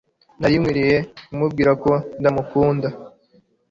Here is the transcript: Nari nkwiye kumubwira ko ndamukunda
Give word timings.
Nari 0.39 0.55
nkwiye 0.63 0.97
kumubwira 1.25 1.71
ko 1.83 1.91
ndamukunda 2.19 2.87